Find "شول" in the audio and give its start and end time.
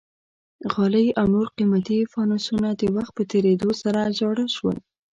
4.55-4.77